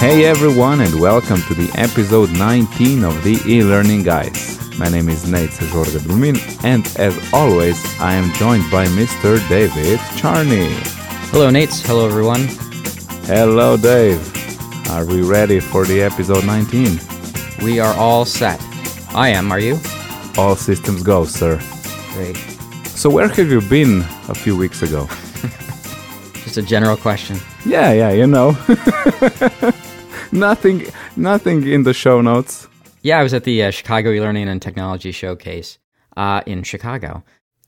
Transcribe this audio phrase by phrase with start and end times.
[0.00, 4.58] Hey everyone, and welcome to the episode 19 of the e-learning guys.
[4.78, 9.46] My name is Nejc Žorga Blumen, and as always, I am joined by Mr.
[9.50, 10.70] David Charney.
[11.28, 11.74] Hello, Nate.
[11.84, 12.46] Hello, everyone.
[13.26, 14.22] Hello, Dave.
[14.88, 16.98] Are we ready for the episode 19?
[17.62, 18.58] We are all set.
[19.14, 19.52] I am.
[19.52, 19.78] Are you?
[20.38, 21.60] All systems go, sir.
[22.14, 22.36] Great.
[22.86, 25.08] So, where have you been a few weeks ago?
[26.42, 27.38] Just a general question.
[27.66, 28.56] Yeah, yeah, you know.
[30.32, 32.68] nothing, nothing in the show notes.
[33.02, 35.78] Yeah, I was at the uh, Chicago e-learning and technology showcase
[36.16, 37.24] uh, in Chicago.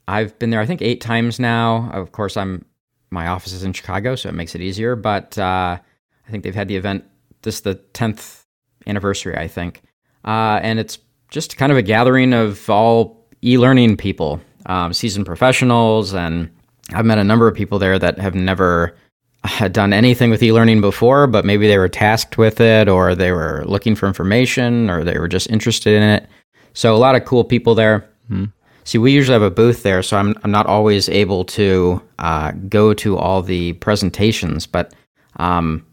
[0.08, 1.90] I've been there, I think, eight times now.
[1.92, 2.64] Of course, I'm
[3.10, 4.96] my office is in Chicago, so it makes it easier.
[4.96, 5.78] But uh,
[6.26, 7.04] I think they've had the event
[7.42, 8.44] this the tenth
[8.86, 9.82] anniversary, I think,
[10.24, 10.98] uh, and it's
[11.30, 16.50] just kind of a gathering of all e-learning people, um, seasoned professionals, and
[16.92, 18.96] I've met a number of people there that have never
[19.44, 23.32] had done anything with e-learning before, but maybe they were tasked with it or they
[23.32, 26.28] were looking for information or they were just interested in it.
[26.74, 28.08] So a lot of cool people there.
[28.30, 28.44] Mm-hmm.
[28.84, 32.52] See, we usually have a booth there, so I'm, I'm not always able to uh,
[32.68, 34.66] go to all the presentations.
[34.66, 34.92] But
[35.36, 35.86] um,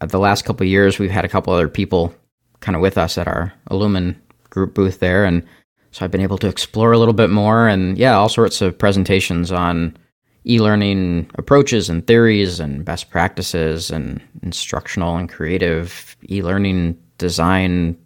[0.00, 2.12] the last couple years, we've had a couple other people
[2.60, 4.16] kind of with us at our Illumin
[4.50, 5.44] group booth there, and
[5.92, 7.68] so I've been able to explore a little bit more.
[7.68, 9.96] And yeah, all sorts of presentations on
[10.46, 17.96] e-learning approaches and theories and best practices and instructional and creative e-learning design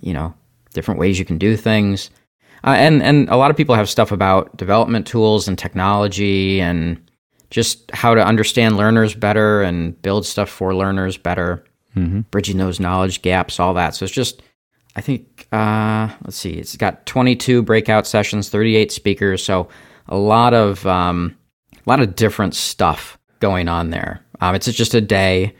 [0.00, 0.32] you know
[0.74, 2.10] different ways you can do things.
[2.64, 7.00] Uh, and and a lot of people have stuff about development tools and technology and
[7.50, 11.64] just how to understand learners better and build stuff for learners better.
[11.96, 12.20] Mm-hmm.
[12.30, 13.94] bridging those knowledge gaps all that.
[13.94, 14.42] So it's just
[14.94, 19.42] i think uh, let's see it's got 22 breakout sessions 38 speakers.
[19.42, 19.68] So
[20.06, 21.36] a lot of um,
[21.88, 24.20] a lot of different stuff going on there.
[24.40, 25.54] Um, it's just a day.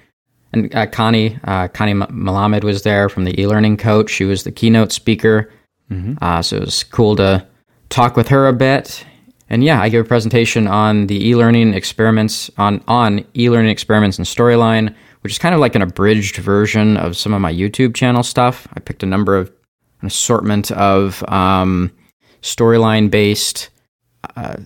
[0.53, 4.11] And uh, Connie, uh, Connie Malamed was there from the e-learning coach.
[4.11, 5.51] She was the keynote speaker.
[5.91, 6.14] Mm-hmm.
[6.20, 7.47] Uh, so it was cool to
[7.89, 9.07] talk with her a bit.
[9.48, 14.27] And yeah, I gave a presentation on the e-learning experiments on on e-learning experiments and
[14.27, 18.23] Storyline, which is kind of like an abridged version of some of my YouTube channel
[18.23, 18.69] stuff.
[18.75, 19.51] I picked a number of
[20.02, 21.91] an assortment of um,
[22.42, 23.70] Storyline based
[24.36, 24.57] uh,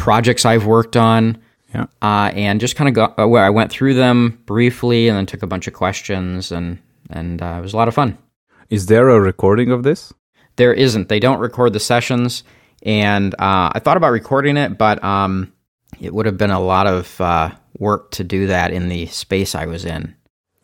[0.00, 1.40] projects I've worked on.
[1.74, 1.86] Yeah.
[2.02, 5.26] Uh, and just kind of got uh, where I went through them briefly and then
[5.26, 6.78] took a bunch of questions and
[7.10, 8.18] and uh, it was a lot of fun.
[8.70, 10.12] Is there a recording of this?
[10.56, 11.08] There isn't.
[11.08, 12.44] They don't record the sessions,
[12.82, 15.52] and uh, I thought about recording it, but um,
[16.00, 19.54] it would have been a lot of uh, work to do that in the space
[19.54, 20.14] I was in.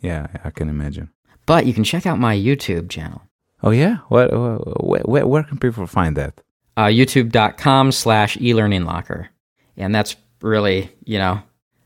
[0.00, 1.10] Yeah, I can imagine.
[1.46, 3.22] But you can check out my YouTube channel.
[3.62, 4.32] Oh yeah, what?
[4.32, 6.42] Where, where, where can people find that?
[6.76, 9.28] Uh, youtube.com slash elearninglocker.
[9.76, 11.42] And that's really, you know,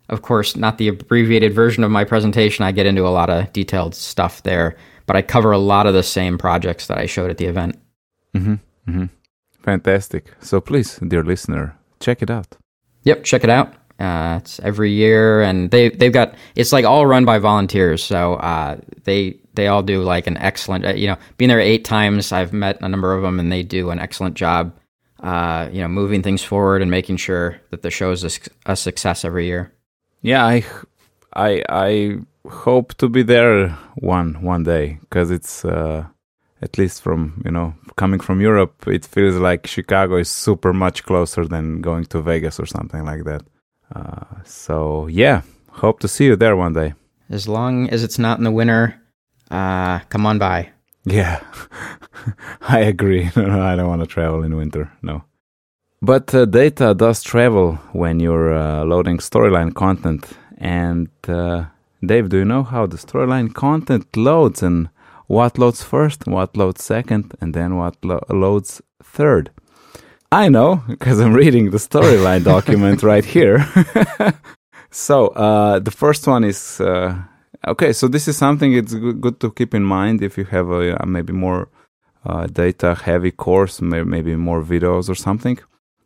[0.08, 2.64] of course, not the abbreviated version of my presentation.
[2.64, 5.94] I get into a lot of detailed stuff there, but I cover a lot of
[5.94, 7.78] the same projects that I showed at the event.
[8.34, 8.54] Mm-hmm.
[8.88, 9.04] Mm-hmm.
[9.62, 10.32] Fantastic.
[10.40, 12.56] So please, dear listener, check it out.
[13.04, 13.74] Yep, check it out.
[14.00, 18.02] Uh, it's every year, and they they've got it's like all run by volunteers.
[18.02, 20.86] So uh, they they all do like an excellent.
[20.86, 23.62] Uh, you know, being there eight times, I've met a number of them, and they
[23.62, 24.72] do an excellent job
[25.22, 28.30] uh, you know, moving things forward and making sure that the show is a,
[28.72, 29.72] a success every year.
[30.22, 30.64] Yeah, I,
[31.34, 36.04] I, I hope to be there one one day because it's uh,
[36.62, 41.04] at least from you know coming from Europe, it feels like Chicago is super much
[41.04, 43.42] closer than going to Vegas or something like that.
[43.94, 46.94] Uh, so yeah, hope to see you there one day.
[47.28, 49.00] As long as it's not in the winter,
[49.50, 50.70] uh, come on by.
[51.10, 51.40] Yeah,
[52.60, 53.30] I agree.
[53.36, 54.90] No, I don't want to travel in winter.
[55.02, 55.24] No.
[56.02, 60.26] But uh, data does travel when you're uh, loading storyline content.
[60.58, 61.64] And uh,
[62.04, 64.88] Dave, do you know how the storyline content loads and
[65.26, 69.50] what loads first, what loads second, and then what lo- loads third?
[70.32, 73.66] I know because I'm reading the storyline document right here.
[74.90, 77.14] so uh, the first one is uh,
[77.66, 81.04] Okay, so this is something it's good to keep in mind if you have a,
[81.06, 81.68] maybe more
[82.24, 85.58] uh, data heavy course, maybe more videos or something.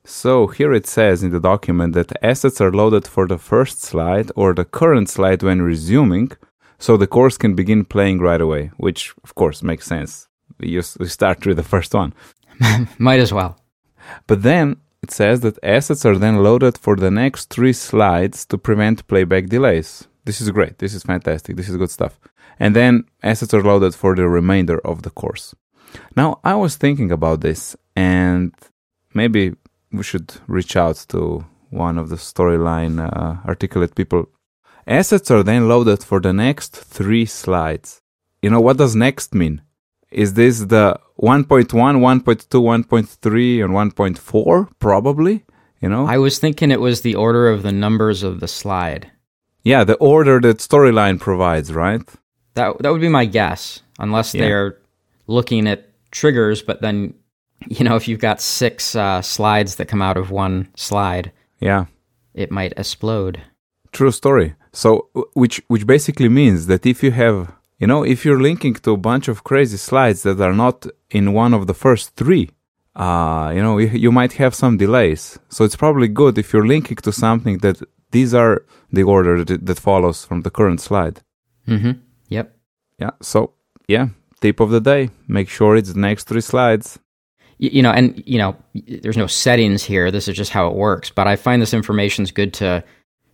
[0.04, 4.30] So here it says in the document that assets are loaded for the first slide
[4.36, 6.32] or the current slide when resuming,
[6.78, 10.28] so the course can begin playing right away, which of course makes sense.
[10.58, 12.14] You, you start with the first one.
[12.98, 13.58] Might as well.
[14.26, 18.58] But then it says that assets are then loaded for the next three slides to
[18.58, 20.06] prevent playback delays.
[20.24, 20.78] This is great.
[20.78, 21.56] This is fantastic.
[21.56, 22.18] This is good stuff.
[22.58, 25.54] And then assets are loaded for the remainder of the course.
[26.16, 28.52] Now, I was thinking about this, and
[29.12, 29.54] maybe
[29.92, 34.28] we should reach out to one of the storyline uh, articulate people
[34.86, 38.02] Assets are then loaded for the next three slides.
[38.42, 39.62] You know, what does next mean?
[40.10, 44.70] Is this the 1.1, 1.2, 1.3, and 1.4?
[44.78, 45.44] Probably,
[45.80, 46.06] you know?
[46.06, 49.10] I was thinking it was the order of the numbers of the slide.
[49.64, 52.02] Yeah, the order that storyline provides, right?
[52.54, 54.42] That that would be my guess, unless Yeah.
[54.42, 54.76] they're
[55.26, 56.62] looking at triggers.
[56.62, 57.14] But then,
[57.68, 61.84] you know, if you've got six uh, slides that come out of one slide, Yeah.
[62.34, 63.40] it might explode.
[63.92, 64.54] True story.
[64.72, 67.38] So, which which basically means that if you have,
[67.80, 71.32] you know, if you're linking to a bunch of crazy slides that are not in
[71.32, 72.50] one of the first three,
[72.96, 75.38] uh, you know, you, you might have some delays.
[75.48, 77.76] So it's probably good if you're linking to something that
[78.14, 78.54] these are
[78.96, 81.16] the order that, that follows from the current slide.
[81.68, 81.92] Mm-hmm.
[82.28, 82.46] Yep.
[83.02, 83.10] Yeah.
[83.20, 83.38] So
[83.94, 84.06] yeah,
[84.40, 86.98] tip of the day: make sure it's the next three slides.
[87.60, 88.56] Y- you know and you know
[89.02, 92.24] there's no settings here this is just how it works but i find this information
[92.24, 92.82] is good to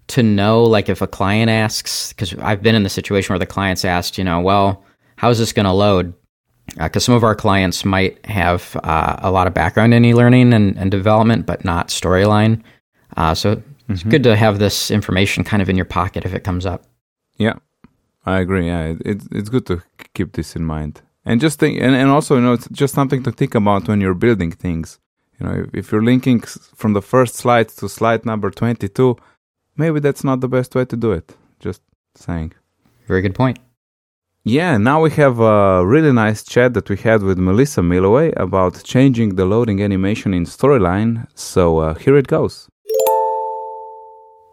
[0.09, 3.47] to know like if a client asks because i've been in the situation where the
[3.57, 4.85] clients asked you know well
[5.17, 6.13] how's this going to load
[6.77, 10.77] because some of our clients might have uh, a lot of background in e-learning and,
[10.77, 12.63] and development but not storyline
[13.17, 16.45] uh, so it's good to have this information kind of in your pocket if it
[16.45, 16.85] comes up
[17.39, 17.57] Yeah,
[18.25, 18.67] I agree.
[18.67, 19.83] Yeah, it, it's it's good to
[20.15, 23.23] keep this in mind, and just think, and, and also you know, it's just something
[23.23, 24.99] to think about when you're building things.
[25.39, 26.41] You know, if, if you're linking
[26.81, 29.17] from the first slide to slide number twenty-two,
[29.77, 31.37] maybe that's not the best way to do it.
[31.61, 31.83] Just
[32.15, 32.53] saying.
[33.09, 33.59] very good point
[34.45, 38.83] Yeah, now we have a really nice chat that we had with Melissa Milloway about
[38.85, 41.27] changing the loading animation in Storyline.
[41.35, 42.69] So uh, here it goes.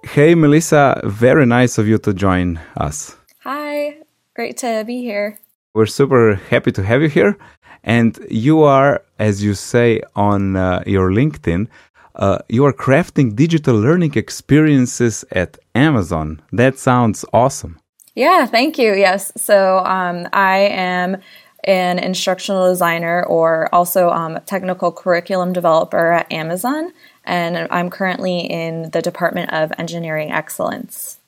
[0.03, 3.15] Hey, Melissa, very nice of you to join us.
[3.41, 3.97] Hi,
[4.35, 5.39] great to be here.
[5.73, 7.38] We're super happy to have you here.
[7.83, 11.67] And you are, as you say on uh, your LinkedIn,
[12.15, 16.41] uh, you are crafting digital learning experiences at Amazon.
[16.51, 17.79] That sounds awesome.
[18.15, 18.94] Yeah, thank you.
[18.94, 21.17] Yes, so um, I am
[21.63, 26.91] an instructional designer or also um, technical curriculum developer at Amazon,
[27.27, 31.19] and I'm currently in the Department of Engineering Excellence.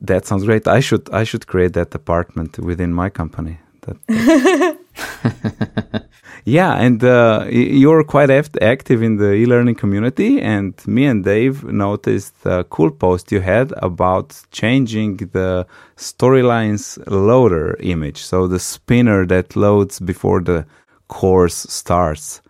[0.00, 0.66] That sounds great.
[0.68, 3.58] I should I should create that department within my company.
[3.82, 3.96] That,
[6.44, 10.40] yeah, and uh, you're quite act- active in the e-learning community.
[10.40, 17.76] And me and Dave noticed a cool post you had about changing the storylines loader
[17.80, 20.66] image, so the spinner that loads before the
[21.08, 22.42] course starts.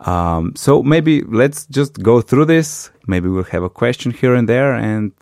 [0.00, 2.90] Um, so maybe let's just go through this.
[3.06, 5.12] Maybe we'll have a question here and there, and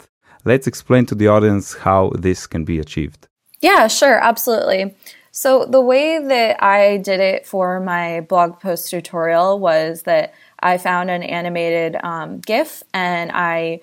[0.45, 3.29] let's explain to the audience how this can be achieved.
[3.61, 4.95] Yeah, sure, absolutely.
[5.31, 10.79] So, the way that I did it for my blog post tutorial was that I
[10.79, 13.81] found an animated um, GIF and I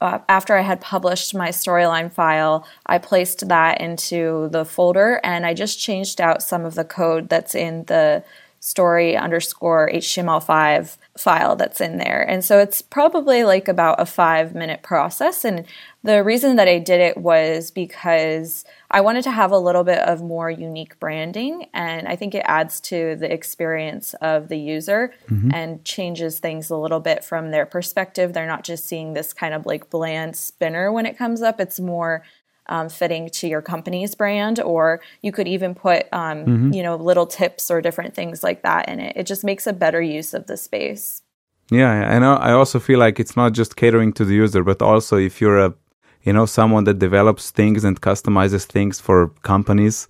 [0.00, 5.44] uh, after I had published my storyline file, I placed that into the folder and
[5.44, 8.24] I just changed out some of the code that's in the
[8.64, 12.22] story underscore HTML5 file that's in there.
[12.26, 15.44] And so it's probably like about a five minute process.
[15.44, 15.66] And
[16.02, 19.98] the reason that I did it was because I wanted to have a little bit
[19.98, 21.66] of more unique branding.
[21.74, 25.50] And I think it adds to the experience of the user mm-hmm.
[25.52, 28.32] and changes things a little bit from their perspective.
[28.32, 31.78] They're not just seeing this kind of like bland spinner when it comes up, it's
[31.78, 32.24] more
[32.68, 37.26] um, fitting to your company's brand, or you could even put, um, you know, little
[37.26, 39.16] tips or different things like that in it.
[39.16, 41.22] It just makes a better use of the space.
[41.70, 45.16] Yeah, and I also feel like it's not just catering to the user, but also
[45.16, 45.74] if you're a,
[46.22, 50.06] you know, someone that develops things and customizes things for companies,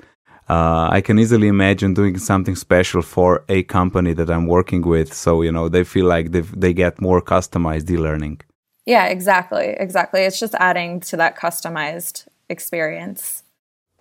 [0.49, 5.15] uh, I can easily imagine doing something special for a company that I'm working with.
[5.15, 8.41] So you know, they feel like they they get more customized e-learning.
[8.87, 9.75] Yeah, exactly.
[9.79, 10.21] Exactly.
[10.23, 13.43] It's just adding to that customized experience.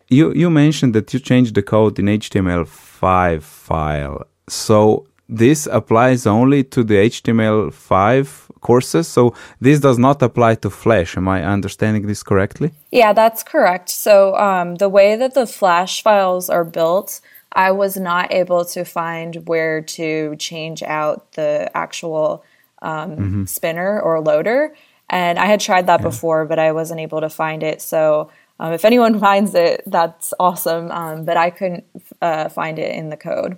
[0.10, 4.28] You you mentioned that you changed the code in HTML5 file.
[4.48, 9.08] So this applies only to the HTML5 courses.
[9.08, 11.18] So this does not apply to Flash.
[11.18, 12.72] Am I understanding this correctly?
[12.92, 13.90] Yeah, that's correct.
[13.90, 17.22] So um, the way that the Flash files are built,
[17.54, 22.44] I was not able to find where to change out the actual
[22.82, 24.76] um, spinner or loader.
[25.22, 27.82] And I had tried that before, but I wasn't able to find it.
[27.82, 28.30] So
[28.60, 30.86] um, if anyone finds it, that's awesome.
[30.92, 31.84] Um, but I couldn't
[32.22, 33.54] uh, find it in the code.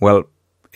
[0.00, 0.18] Well,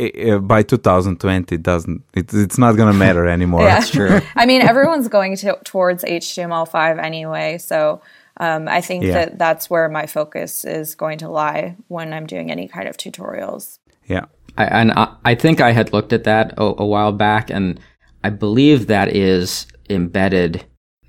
[0.05, 2.03] i- i- by 2020, it doesn't.
[2.19, 3.63] It, it's not going to matter anymore.
[3.63, 3.75] Yeah.
[3.79, 4.21] That's true.
[4.43, 7.59] I mean, everyone's going to, towards HTML5 anyway.
[7.59, 8.01] So
[8.39, 9.13] um, I think Yeah.
[9.13, 12.97] that that's where my focus is going to lie when I'm doing any kind of
[12.97, 13.79] tutorials.
[14.07, 14.25] Yeah.
[14.59, 17.79] I, and I, I think I had looked at that a, a while back, and
[18.25, 20.65] I believe that is embedded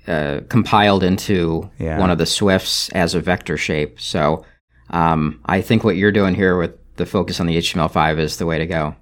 [0.06, 1.98] uh, compiled into Yeah.
[1.98, 4.00] one of the SWFs as a vector shape.
[4.00, 4.44] So
[4.90, 8.46] um, I think what you're doing here with the focus on the HTML5 is the
[8.46, 8.96] way to go.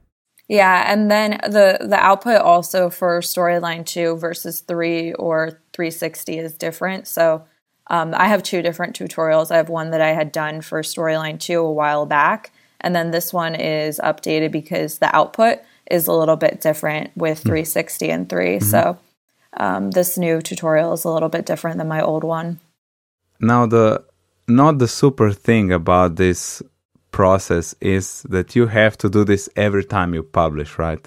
[0.49, 6.57] Yeah, and then the the output also for storyline two versus three or 360 is
[6.57, 7.09] different.
[7.09, 7.45] So
[7.89, 9.51] um, I have two different tutorials.
[9.51, 13.11] I have one that I had done for storyline two a while back, and then
[13.11, 15.59] this one is updated because the output
[15.91, 18.61] is a little bit different with 360 and 3.
[18.61, 18.99] So
[19.57, 22.61] um, this new tutorial is a little bit different than my old one.
[23.41, 24.05] Now the
[24.49, 26.63] not the super thing about this
[27.11, 31.07] process is that you have to do this every time you publish, right?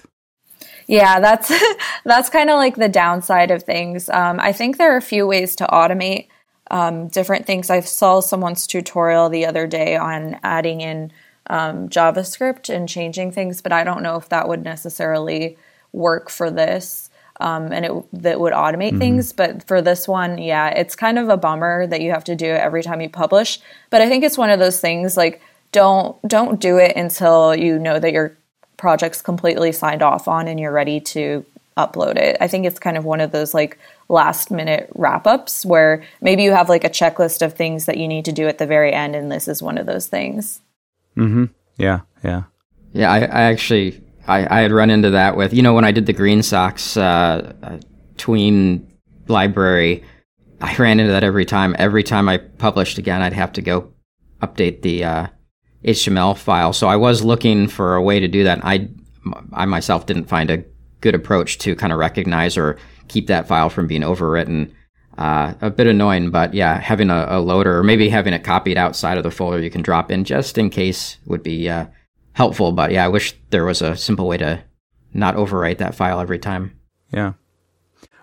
[0.86, 1.52] Yeah, that's
[2.04, 4.08] that's kind of like the downside of things.
[4.10, 6.28] Um, I think there are a few ways to automate
[6.70, 7.70] um, different things.
[7.70, 11.12] I saw someone's tutorial the other day on adding in
[11.48, 15.56] um, JavaScript and changing things, but I don't know if that would necessarily
[15.92, 17.09] work for this.
[17.40, 17.92] Um, and it
[18.22, 22.02] that would automate things, but for this one, yeah, it's kind of a bummer that
[22.02, 23.60] you have to do it every time you publish.
[23.88, 25.40] But I think it's one of those things like
[25.72, 28.36] don't don't do it until you know that your
[28.76, 31.44] project's completely signed off on and you're ready to
[31.76, 32.36] upload it.
[32.40, 33.78] I think it's kind of one of those like
[34.08, 38.08] last minute wrap ups where maybe you have like a checklist of things that you
[38.08, 40.60] need to do at the very end, and this is one of those things.
[41.16, 41.46] Mm-hmm.
[41.76, 42.42] Yeah, yeah.
[42.92, 45.92] Yeah, I, I actually I, I had run into that with you know when I
[45.92, 47.78] did the GreenSock uh, uh,
[48.16, 48.86] tween
[49.26, 50.04] library,
[50.60, 51.74] I ran into that every time.
[51.78, 53.92] Every time I published again, I'd have to go
[54.40, 55.26] update the uh,
[55.84, 56.72] HTML file.
[56.72, 58.64] So I was looking for a way to do that.
[58.64, 58.88] I
[59.52, 60.64] I myself didn't find a
[61.00, 64.72] good approach to kind of recognize or keep that file from being overwritten.
[65.18, 68.78] Uh, a bit annoying, but yeah, having a, a loader or maybe having it copied
[68.78, 71.84] outside of the folder you can drop in just in case would be uh,
[72.32, 72.72] helpful.
[72.72, 74.62] But yeah, I wish there was a simple way to
[75.12, 76.78] not overwrite that file every time.
[77.12, 77.32] Yeah.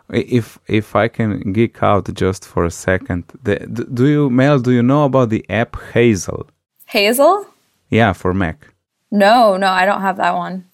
[0.09, 3.57] If if I can geek out just for a second, the,
[3.93, 4.59] do you Mel?
[4.59, 6.47] Do you know about the app Hazel?
[6.85, 7.45] Hazel?
[7.89, 8.73] Yeah, for Mac.
[9.11, 10.65] No, no, I don't have that one.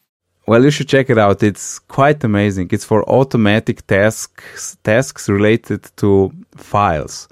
[0.46, 1.42] Well, you should check it out.
[1.42, 2.70] It's quite amazing.
[2.72, 7.28] It's for automatic tasks tasks related to files.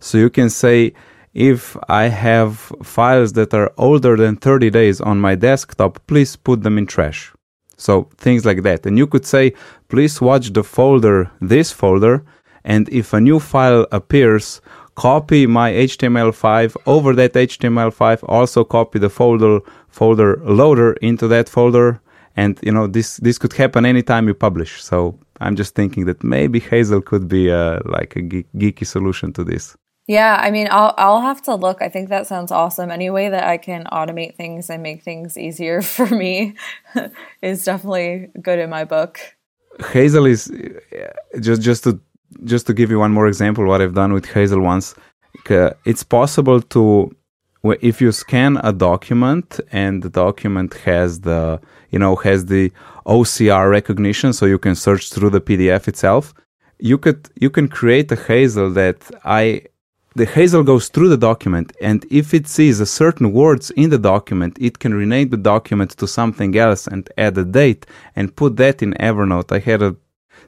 [0.00, 0.92] So you can say
[1.34, 6.62] if I have files that are older than 30 days on my desktop, please put
[6.62, 7.32] them in trash.
[7.76, 8.86] So things like that.
[8.86, 9.52] And you could say,
[9.88, 12.24] please watch the folder, this folder,
[12.64, 14.60] and if a new file appears,
[14.94, 22.00] copy my HTML5 over that HTML5, also copy the folder folder loader into that folder.
[22.36, 24.82] And you know this this could happen anytime you publish.
[24.82, 29.32] So I'm just thinking that maybe Hazel could be uh, like a ge- geeky solution
[29.34, 29.76] to this.
[30.06, 31.80] Yeah, I mean, I'll I'll have to look.
[31.80, 32.90] I think that sounds awesome.
[32.90, 36.54] Any way that I can automate things and make things easier for me
[37.42, 39.18] is definitely good in my book.
[39.92, 41.98] Hazel is uh, just just to
[42.44, 44.94] just to give you one more example what I've done with Hazel once.
[45.84, 47.14] It's possible to
[47.80, 52.70] if you scan a document and the document has the you know has the
[53.06, 56.34] OCR recognition, so you can search through the PDF itself.
[56.78, 59.62] You could you can create a Hazel that I
[60.16, 63.98] the Hazel goes through the document, and if it sees a certain words in the
[63.98, 68.56] document, it can rename the document to something else and add a date and put
[68.56, 69.50] that in Evernote.
[69.50, 69.96] I had a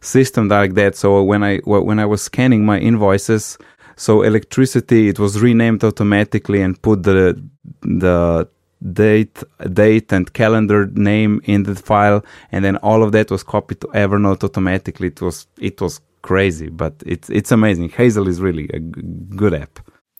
[0.01, 0.97] system like that.
[0.97, 3.59] So when I when I was scanning my invoices,
[3.97, 7.43] so electricity it was renamed automatically and put the
[7.83, 8.49] the
[8.93, 9.43] date
[9.73, 13.89] date and calendar name in the file, and then all of that was copied to
[13.89, 15.09] Evernote automatically.
[15.09, 17.89] It was it was crazy, but it's it's amazing.
[17.91, 19.03] Hazel is really a g-
[19.43, 19.75] good app.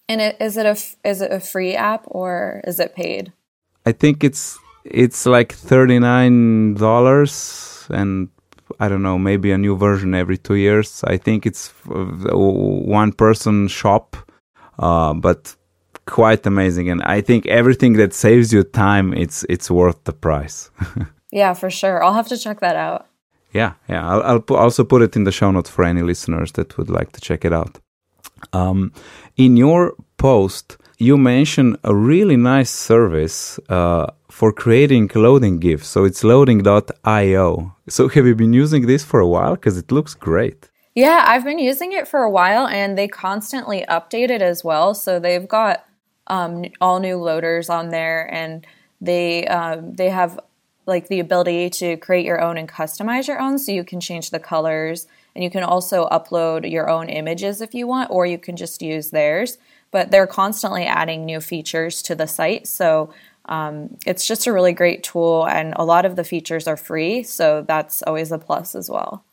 [0.09, 3.33] And it, is it a f- is it a free app or is it paid?
[3.89, 7.33] I think it's it's like thirty nine dollars
[7.91, 8.29] and
[8.81, 11.05] I don't know maybe a new version every two years.
[11.15, 14.17] I think it's one person shop,
[14.79, 15.57] uh, but
[16.07, 16.91] quite amazing.
[16.91, 20.71] And I think everything that saves you time, it's it's worth the price.
[21.33, 22.03] Yeah, for sure.
[22.03, 23.07] I'll have to check that out.
[23.61, 24.03] Yeah, yeah.
[24.11, 26.91] I'll, I'll pu- also put it in the show notes for any listeners that would
[26.91, 27.79] like to check it out.
[28.53, 28.93] Um,
[29.37, 35.89] in your post, you mention a really nice service uh, for creating loading GIFs.
[35.89, 37.77] So it's loading.io.
[37.89, 39.55] So have you been using this for a while?
[39.55, 40.71] Because it looks great.
[40.95, 44.95] Yeah, I've been using it for a while and they constantly update it as well.
[44.95, 45.85] So they've got
[46.29, 48.67] um, all new loaders on there and
[49.01, 50.41] they um, they have
[50.87, 54.31] like the ability to create your own and customize your own so you can change
[54.31, 58.39] the colors and you can also upload your own images if you want or you
[58.39, 59.59] can just use theirs
[59.91, 63.13] but they're constantly adding new features to the site so
[63.47, 67.23] um, it's just a really great tool and a lot of the features are free
[67.23, 69.25] so that's always a plus as well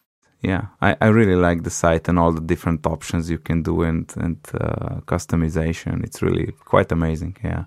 [0.44, 3.82] yeah, I, I really like the site and all the different options you can do
[3.82, 6.04] and and uh, customization.
[6.04, 7.38] It's really quite amazing.
[7.44, 7.64] Yeah.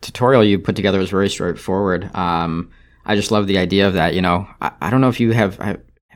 [0.00, 2.08] Tutorial you put together was very straightforward.
[2.14, 2.70] Um,
[3.10, 4.14] I just love the idea of that.
[4.14, 5.58] You know, I, I don't know if you have,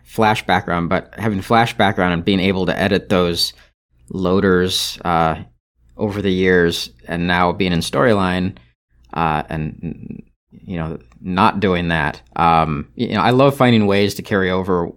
[0.04, 3.52] Flash background, but having Flash background and being able to edit those
[4.10, 5.42] loaders uh,
[5.96, 8.56] over the years, and now being in Storyline,
[9.12, 10.22] uh, and
[10.52, 12.22] you know, not doing that.
[12.36, 14.92] Um, you know, I love finding ways to carry over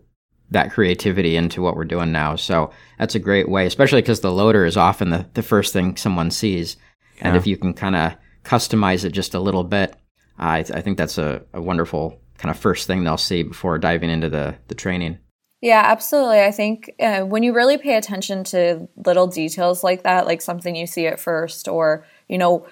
[0.52, 2.36] that creativity into what we're doing now.
[2.36, 5.98] So that's a great way, especially because the loader is often the, the first thing
[5.98, 6.78] someone sees.
[7.22, 8.14] And if you can kind of
[8.44, 9.96] customize it just a little bit,
[10.38, 13.78] I, th- I think that's a, a wonderful kind of first thing they'll see before
[13.78, 15.18] diving into the, the training.
[15.62, 16.42] Yeah, absolutely.
[16.42, 20.76] I think uh, when you really pay attention to little details like that, like something
[20.76, 22.68] you see at first, or, you know,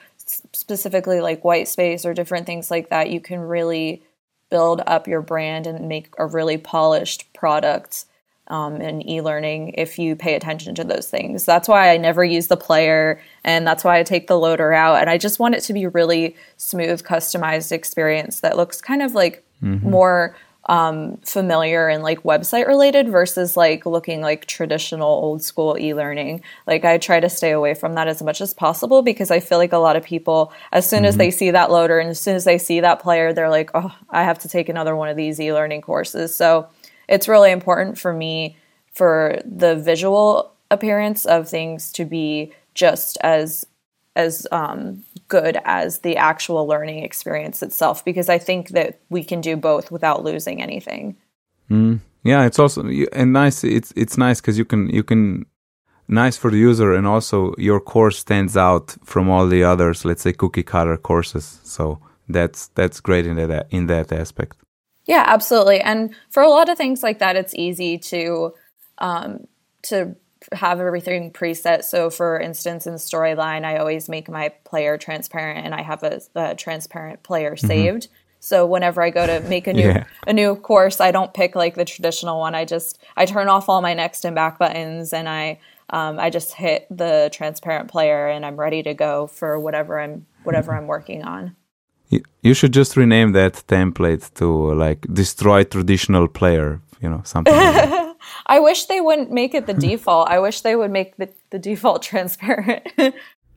[0.54, 4.04] specifically like white space or different things like that, you can really
[4.52, 8.06] build up your brand and make a really polished product
[8.48, 11.46] um, in e-learning if you pay attention to those things.
[11.46, 15.02] That's why I never use the player, and that's why I take the loader out.
[15.02, 19.14] And I just want it to be really smooth, customized experience that looks kind of
[19.14, 19.90] like mm-hmm.
[19.90, 20.36] more
[20.68, 26.84] um, familiar and like website related versus like looking like traditional old school e-learning like
[26.84, 29.74] i try to stay away from that as much as possible because i feel like
[29.74, 31.06] a lot of people as soon mm-hmm.
[31.06, 33.70] as they see that loader and as soon as they see that player they're like
[33.76, 36.68] oh i have to take another one of these e-learning courses so
[37.08, 38.58] it's really important for me
[38.94, 43.66] for the visual appearance of things to be just as
[44.16, 49.42] as um, good as the actual learning experience itself because I think that we can
[49.42, 51.18] do both without losing anything.
[51.70, 52.00] Mm.
[52.24, 52.84] Yeah, it's also
[53.14, 53.64] and nice.
[53.64, 55.46] It's it's nice because you can you can
[56.08, 60.06] nice for the user and also your course stands out from all the others.
[60.06, 61.60] Let's say cookie cutter courses.
[61.64, 64.58] So that's that's great in that in that aspect.
[65.06, 65.82] Yeah, absolutely.
[65.82, 68.54] And for a lot of things like that, it's easy to
[68.98, 69.48] um,
[69.84, 70.16] to
[70.52, 71.84] have everything preset.
[71.84, 76.22] So, for instance, in Storyline, I always make my player transparent, and I have a,
[76.36, 77.68] a transparent player mm-hmm.
[77.68, 78.08] saved.
[78.40, 80.04] So whenever I go to make a new yeah.
[80.28, 82.54] a new course, I don't pick like the traditional one.
[82.54, 86.30] I just I turn off all my next and back buttons, and I um, I
[86.30, 90.86] just hit the transparent player, and I'm ready to go for whatever I'm whatever I'm
[90.86, 91.56] working on.
[92.10, 97.56] You should just rename that template to like destroy traditional player, you know, something.
[97.56, 98.16] Like
[98.48, 100.30] I wish they wouldn't make it the default.
[100.30, 102.88] I wish they would make the, the default transparent.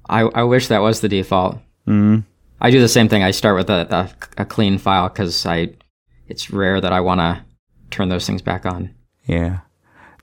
[0.08, 1.58] I, I wish that was the default.
[1.86, 2.24] Mm.
[2.60, 3.22] I do the same thing.
[3.22, 5.70] I start with a, a, a clean file because I
[6.28, 7.44] it's rare that I want to
[7.90, 8.94] turn those things back on.
[9.26, 9.60] Yeah.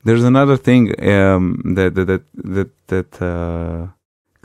[0.03, 3.87] There's another thing um, that that that that uh,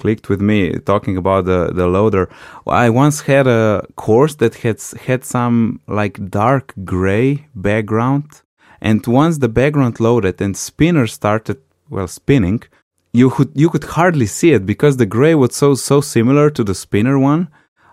[0.00, 0.60] clicked with me
[0.92, 2.24] talking about the the loader.
[2.66, 8.26] I once had a course that had had some like dark gray background
[8.80, 11.58] and once the background loaded and spinner started,
[11.90, 12.62] well, spinning,
[13.12, 16.64] you could, you could hardly see it because the gray was so, so similar to
[16.64, 17.48] the spinner one.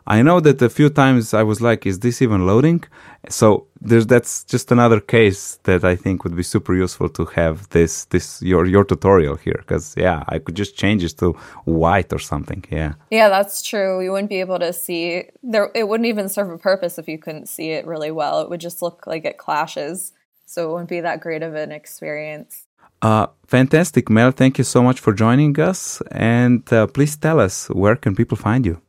[0.09, 2.81] I know that a few times I was like, is this even loading?
[3.27, 7.67] So there's, that's just another case that I think would be super useful to have
[7.69, 9.61] this, this, your, your tutorial here.
[9.67, 11.33] Cause yeah, I could just change it to
[11.65, 12.63] white or something.
[12.71, 12.93] Yeah.
[13.11, 14.01] Yeah, that's true.
[14.01, 15.71] You wouldn't be able to see there.
[15.75, 18.39] It wouldn't even serve a purpose if you couldn't see it really well.
[18.39, 20.13] It would just look like it clashes
[20.45, 22.63] so it wouldn't be that great of an experience.
[23.01, 24.31] Uh, fantastic, Mel.
[24.31, 26.01] Thank you so much for joining us.
[26.11, 28.81] And uh, please tell us where can people find you?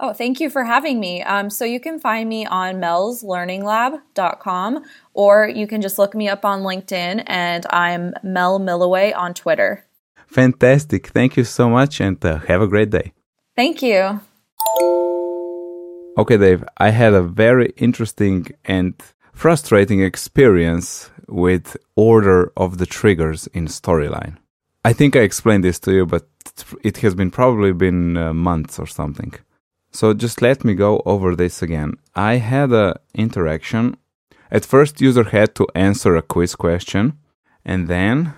[0.00, 1.22] Oh, thank you for having me.
[1.22, 6.44] Um, so you can find me on melslearninglab.com or you can just look me up
[6.44, 9.86] on LinkedIn and I'm Mel Milloway on Twitter.
[10.26, 11.06] Fantastic.
[11.08, 13.12] Thank you so much and uh, have a great day.
[13.54, 14.20] Thank you.
[16.18, 19.00] Okay, Dave, I had a very interesting and
[19.32, 24.38] frustrating experience with order of the triggers in storyline.
[24.84, 26.26] I think I explained this to you, but
[26.82, 29.34] it has been probably been uh, months or something.
[29.94, 31.94] So just let me go over this again.
[32.14, 33.96] I had an interaction.
[34.50, 37.18] At first, user had to answer a quiz question,
[37.64, 38.34] and then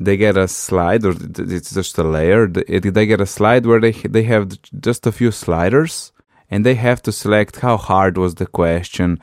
[0.00, 1.14] they get a slide, or
[1.56, 2.48] it's just a layer.
[2.48, 4.48] They get a slide where they they have
[4.80, 6.12] just a few sliders,
[6.50, 9.18] and they have to select how hard was the question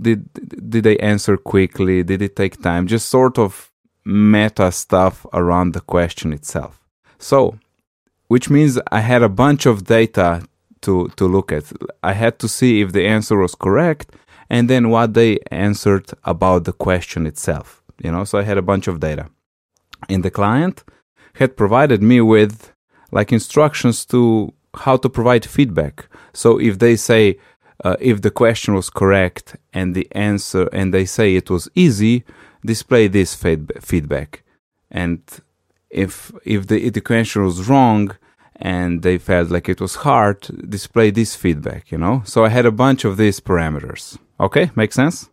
[0.00, 0.20] did
[0.70, 3.70] did they answer quickly did it take time just sort of
[4.04, 6.80] meta stuff around the question itself
[7.18, 7.58] so
[8.28, 10.42] which means i had a bunch of data
[10.84, 11.64] to to look at
[12.02, 14.06] i had to see if the answer was correct
[14.48, 18.68] and then what they answered about the question itself you know so i had a
[18.70, 19.24] bunch of data
[20.08, 20.84] and the client
[21.34, 22.72] had provided me with
[23.10, 26.08] like instructions to how to provide feedback.
[26.32, 27.38] So if they say
[27.84, 32.24] uh, if the question was correct and the answer, and they say it was easy,
[32.64, 34.42] display this feedback.
[34.90, 35.20] And
[35.90, 38.16] if if the, if the question was wrong
[38.56, 41.90] and they felt like it was hard, display this feedback.
[41.90, 42.22] You know.
[42.24, 44.18] So I had a bunch of these parameters.
[44.38, 45.30] Okay, make sense.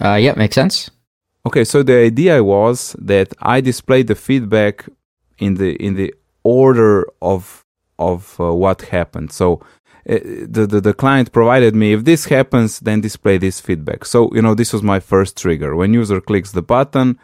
[0.00, 0.90] Uh, yeah, makes sense.
[1.44, 4.88] Okay, so the idea was that I displayed the feedback
[5.38, 7.64] in the in the order of
[7.98, 9.32] of uh, what happened.
[9.32, 9.60] So
[10.08, 14.04] uh, the, the the client provided me if this happens, then display this feedback.
[14.04, 15.74] So you know this was my first trigger.
[15.74, 17.18] When user clicks the button,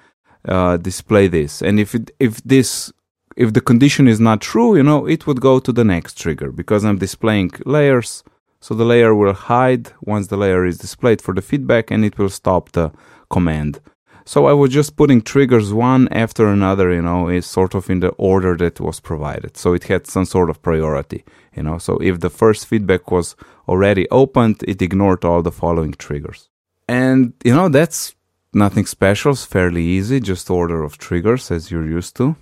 [0.46, 2.92] uh, display this, and if it, if this
[3.38, 6.50] if the condition is not true, you know it would go to the next trigger
[6.50, 8.24] because I'm displaying layers.
[8.60, 12.18] So the layer will hide once the layer is displayed for the feedback, and it
[12.18, 12.90] will stop the
[13.30, 13.80] command.
[14.24, 18.00] So I was just putting triggers one after another, you know, is sort of in
[18.00, 19.56] the order that was provided.
[19.56, 21.24] So it had some sort of priority,
[21.56, 21.78] you know.
[21.78, 23.36] So if the first feedback was
[23.68, 26.48] already opened, it ignored all the following triggers.
[26.88, 28.16] And, you know, that's
[28.52, 32.36] nothing special, it's fairly easy, just order of triggers as you're used to.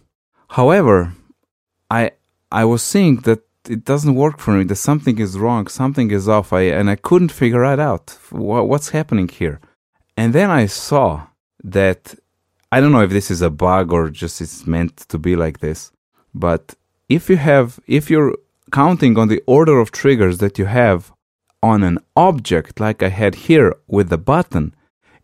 [0.48, 1.12] However,
[1.90, 2.12] I
[2.50, 4.64] I was seeing that it doesn't work for me.
[4.64, 8.16] That something is wrong, something is off, I, and I couldn't figure it out.
[8.30, 9.60] What, what's happening here?
[10.16, 11.26] And then I saw
[11.64, 12.14] that
[12.70, 15.60] I don't know if this is a bug or just it's meant to be like
[15.60, 15.92] this,
[16.34, 16.74] but
[17.08, 18.34] if you have if you're
[18.72, 21.12] counting on the order of triggers that you have
[21.62, 24.74] on an object like I had here with the button,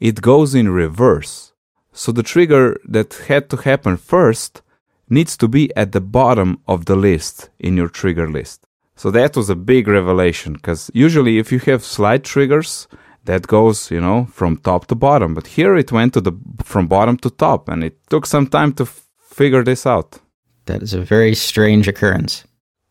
[0.01, 1.53] it goes in reverse.
[1.93, 4.63] So the trigger that had to happen first
[5.09, 8.67] needs to be at the bottom of the list in your trigger list.
[8.97, 12.89] So that was a big revelation because usually if you have slide triggers,
[13.25, 15.35] that goes, you know, from top to bottom.
[15.35, 16.33] But here it went to the
[16.65, 20.19] from bottom to top, and it took some time to f- figure this out.
[20.67, 22.45] That is a very strange occurrence.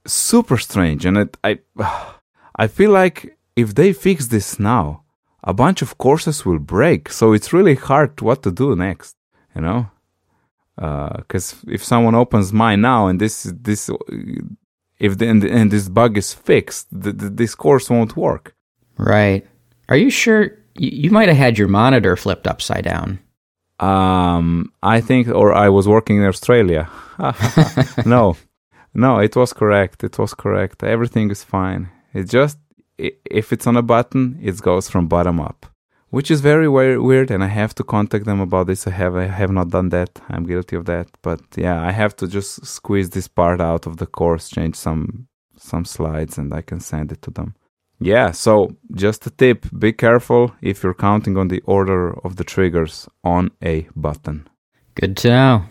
[0.05, 1.59] Super strange, and it, I,
[2.55, 5.03] I feel like if they fix this now,
[5.43, 7.09] a bunch of courses will break.
[7.09, 9.15] So it's really hard what to do next,
[9.55, 9.89] you know,
[10.81, 13.89] because uh, if someone opens mine now and this this
[14.99, 18.55] if the, and, and this bug is fixed, the, the, this course won't work.
[18.97, 19.47] Right.
[19.89, 20.43] Are you sure
[20.75, 23.19] you, you might have had your monitor flipped upside down?
[23.79, 26.89] Um, I think, or I was working in Australia.
[28.05, 28.37] no,
[28.93, 30.03] no, it was correct.
[30.03, 30.83] It was correct.
[30.83, 31.89] Everything is fine.
[32.13, 32.57] It just
[32.97, 35.65] if it's on a button, it goes from bottom up,
[36.11, 37.31] which is very weird.
[37.31, 38.87] And I have to contact them about this.
[38.87, 40.21] I have I have not done that.
[40.29, 41.07] I'm guilty of that.
[41.21, 45.27] But yeah, I have to just squeeze this part out of the course, change some
[45.57, 47.55] some slides, and I can send it to them.
[48.03, 52.43] Yeah, so just a tip be careful if you're counting on the order of the
[52.43, 54.47] triggers on a button.
[54.95, 55.63] Good to know.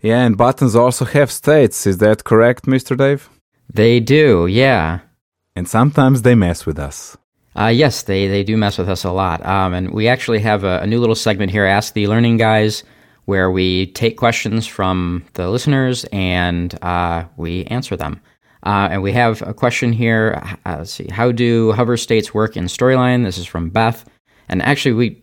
[0.00, 1.86] Yeah, and buttons also have states.
[1.86, 2.96] Is that correct, Mr.
[2.96, 3.28] Dave?
[3.72, 5.00] They do, yeah.
[5.54, 7.16] And sometimes they mess with us.
[7.58, 9.44] Uh, yes, they, they do mess with us a lot.
[9.46, 12.84] Um, and we actually have a, a new little segment here, Ask the Learning Guys,
[13.24, 18.20] where we take questions from the listeners and uh, we answer them.
[18.62, 20.42] Uh, and we have a question here.
[20.66, 21.08] Uh, let's see.
[21.08, 23.24] How do hover states work in Storyline?
[23.24, 24.04] This is from Beth.
[24.48, 25.22] And actually, we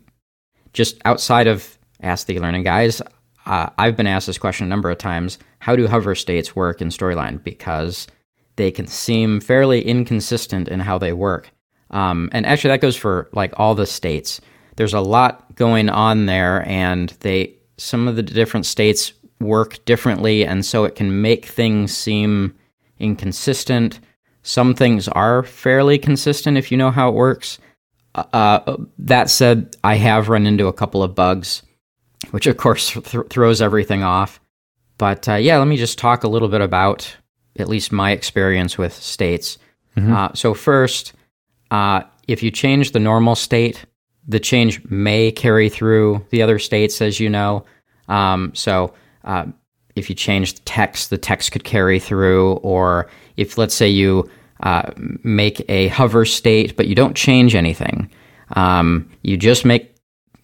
[0.73, 3.01] just outside of Ask the Learning Guys,
[3.45, 5.37] uh, I've been asked this question a number of times.
[5.59, 7.43] How do hover states work in Storyline?
[7.43, 8.07] Because
[8.55, 11.51] they can seem fairly inconsistent in how they work.
[11.93, 14.41] Um, and actually, that goes for like all the states.
[14.75, 20.45] There's a lot going on there, and they some of the different states work differently,
[20.45, 22.55] and so it can make things seem
[22.99, 23.99] inconsistent.
[24.41, 27.59] Some things are fairly consistent if you know how it works.
[28.15, 31.63] Uh, uh, that said, I have run into a couple of bugs,
[32.31, 34.39] which of course th- throws everything off.
[34.97, 37.15] But uh, yeah, let me just talk a little bit about
[37.57, 39.57] at least my experience with states.
[39.97, 40.13] Mm-hmm.
[40.13, 41.13] Uh, so, first,
[41.73, 43.83] uh, if you change the normal state,
[44.27, 47.65] the change may carry through the other states, as you know.
[48.07, 49.47] Um, so, uh,
[49.95, 52.53] if you change the text, the text could carry through.
[52.57, 54.29] Or if, let's say, you
[54.61, 54.91] uh,
[55.23, 58.09] make a hover state, but you don't change anything,
[58.55, 59.95] um, you just make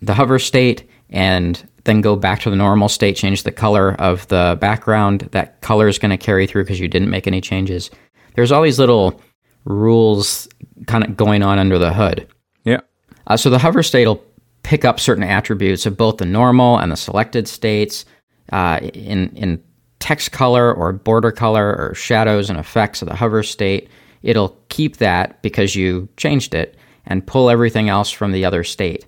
[0.01, 4.27] the hover state and then go back to the normal state, change the color of
[4.29, 5.29] the background.
[5.31, 7.91] That color is going to carry through because you didn't make any changes.
[8.33, 9.21] There's all these little
[9.69, 10.49] rules
[10.87, 12.27] kind of going on under the hood.
[12.65, 12.81] Yeah.
[13.27, 14.23] Uh, so the hover state will
[14.63, 18.03] pick up certain attributes of both the normal and the selected states
[18.51, 19.63] uh, in in
[19.99, 23.89] text color or border color or shadows and effects of the hover state.
[24.23, 29.05] It'll keep that because you changed it and pull everything else from the other state.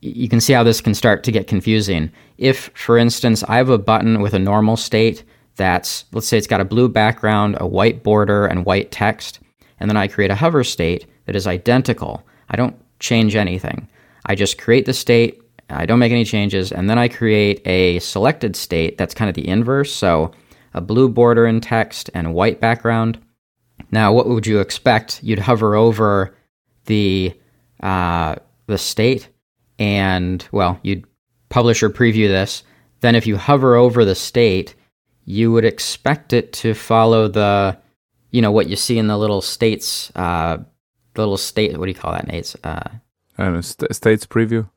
[0.00, 2.10] You can see how this can start to get confusing.
[2.38, 5.24] If, for instance, I have a button with a normal state
[5.56, 9.40] that's, let's say it's got a blue background, a white border, and white text,
[9.80, 13.88] and then I create a hover state that is identical, I don't change anything.
[14.26, 17.98] I just create the state, I don't make any changes, and then I create a
[18.00, 19.92] selected state that's kind of the inverse.
[19.92, 20.32] So
[20.74, 23.18] a blue border in text and white background.
[23.90, 25.22] Now, what would you expect?
[25.22, 26.36] You'd hover over
[26.86, 27.34] the
[27.82, 29.28] uh, the state,
[29.78, 31.06] and well, you'd
[31.48, 32.62] publish or preview this.
[33.00, 34.74] Then, if you hover over the state,
[35.24, 37.78] you would expect it to follow the,
[38.30, 40.58] you know, what you see in the little states, uh,
[41.16, 41.76] little state.
[41.76, 42.56] What do you call that, Nejc?
[42.64, 44.68] Uh, st- states preview.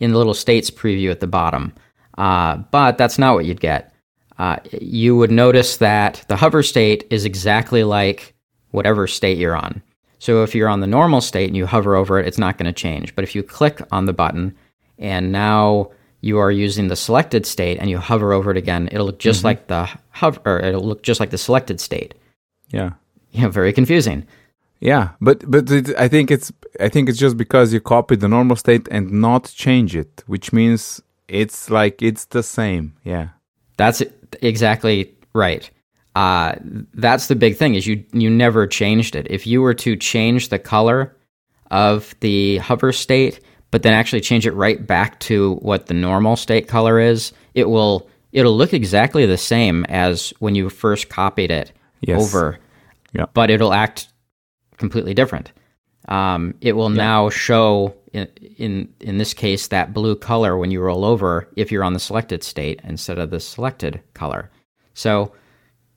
[0.00, 1.72] In the little states preview at the bottom,
[2.18, 3.94] uh, but that's not what you'd get.
[4.38, 8.34] Uh, you would notice that the hover state is exactly like
[8.72, 9.82] whatever state you're on.
[10.18, 12.66] So if you're on the normal state and you hover over it, it's not going
[12.66, 13.14] to change.
[13.14, 14.54] But if you click on the button
[14.98, 15.90] and now
[16.20, 19.38] you are using the selected state and you hover over it again, it'll look just
[19.38, 19.46] mm-hmm.
[19.46, 22.14] like the hover, or it'll look just like the selected state.
[22.70, 22.90] Yeah.
[23.34, 24.26] Know, very confusing.
[24.80, 28.28] Yeah, but but it, I think it's I think it's just because you copied the
[28.28, 32.94] normal state and not change it, which means it's like it's the same.
[33.04, 33.28] Yeah.
[33.76, 34.02] That's
[34.42, 35.70] exactly right.
[36.14, 36.54] Uh,
[36.94, 39.26] that's the big thing is you you never changed it.
[39.30, 41.14] If you were to change the color
[41.70, 46.36] of the hover state, but then actually change it right back to what the normal
[46.36, 51.50] state color is, it will it'll look exactly the same as when you first copied
[51.50, 52.22] it yes.
[52.22, 52.58] over.
[53.12, 53.26] Yeah.
[53.34, 54.08] But it'll act
[54.76, 55.52] completely different.
[56.08, 56.96] Um, it will yeah.
[56.96, 58.26] now show in,
[58.58, 61.98] in in this case that blue color when you roll over if you're on the
[61.98, 64.50] selected state instead of the selected color.
[64.94, 65.32] So,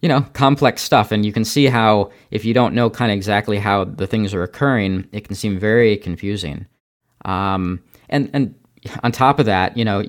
[0.02, 3.16] you know, complex stuff, and you can see how if you don't know kind of
[3.16, 6.66] exactly how the things are occurring, it can seem very confusing.
[7.26, 8.56] Um, and and
[9.04, 10.04] on top of that, you know,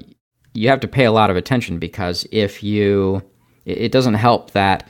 [0.55, 3.23] you have to pay a lot of attention because if you,
[3.65, 4.89] it doesn't help that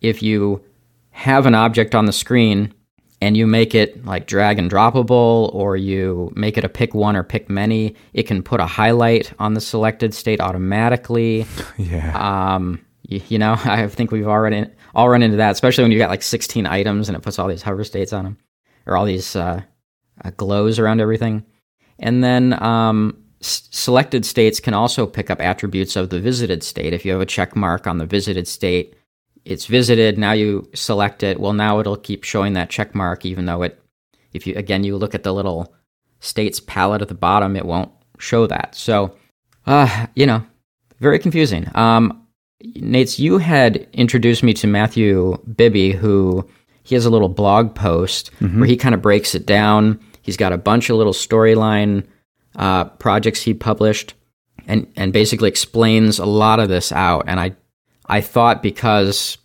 [0.00, 0.64] if you
[1.10, 2.72] have an object on the screen
[3.20, 7.16] and you make it like drag and droppable or you make it a pick one
[7.16, 11.46] or pick many, it can put a highlight on the selected state automatically.
[11.76, 12.54] Yeah.
[12.54, 15.98] Um, you, you know, I think we've already all run into that, especially when you
[15.98, 18.38] got like 16 items and it puts all these hover states on them
[18.86, 19.62] or all these uh,
[20.24, 21.44] uh, glows around everything.
[21.98, 26.92] And then um, s- selected states can also pick up attributes of the visited state.
[26.94, 28.94] If you have a check mark on the visited state,
[29.44, 30.18] it's visited.
[30.18, 31.40] Now you select it.
[31.40, 33.82] Well, now it'll keep showing that check mark, even though it,
[34.32, 35.74] if you again you look at the little
[36.20, 38.74] states palette at the bottom, it won't show that.
[38.74, 39.16] So,
[39.66, 40.44] uh, you know,
[40.98, 41.68] very confusing.
[41.74, 42.26] Um,
[42.62, 46.46] Nejc, you had introduced me to Matthew Bibby, who
[46.82, 48.60] he has a little blog post mm-hmm.
[48.60, 49.98] where he kind of breaks it down.
[50.22, 52.06] He's got a bunch of little storyline
[52.56, 54.14] uh, projects he published,
[54.66, 57.24] and and basically explains a lot of this out.
[57.26, 57.56] And I
[58.10, 59.38] I thought because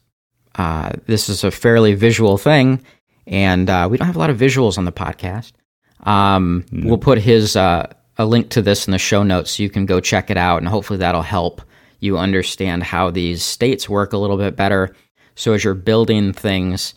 [0.56, 2.84] uh, this is a fairly visual thing,
[3.28, 5.54] and uh, we don't have a lot of visuals on the podcast.
[6.02, 6.90] Um, no.
[6.90, 9.86] We'll put his uh, a link to this in the show notes so you can
[9.86, 11.62] go check it out, and hopefully that'll help
[12.00, 14.96] you understand how these states work a little bit better.
[15.36, 16.94] So as you're building things,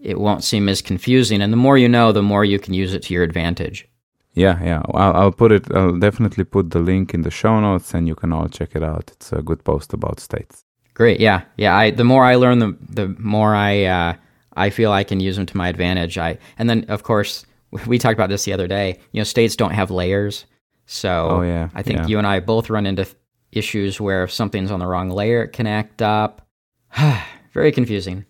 [0.00, 2.94] it won't seem as confusing, and the more you know, the more you can use
[2.94, 3.88] it to your advantage.
[4.34, 4.82] Yeah, yeah.
[4.94, 5.70] I'll, I'll put it.
[5.74, 8.82] I'll definitely put the link in the show notes, and you can all check it
[8.82, 9.10] out.
[9.12, 10.64] It's a good post about states.
[10.94, 11.20] Great.
[11.20, 11.42] Yeah.
[11.56, 11.76] Yeah.
[11.76, 14.14] I the more I learn, the the more I uh,
[14.54, 16.18] I feel I can use them to my advantage.
[16.18, 17.46] I and then of course
[17.86, 18.98] we talked about this the other day.
[19.12, 20.44] You know, states don't have layers,
[20.86, 21.68] so oh, yeah.
[21.74, 22.06] I think yeah.
[22.06, 23.06] you and I both run into
[23.52, 26.46] issues where if something's on the wrong layer, it can act up.
[27.52, 28.24] Very confusing.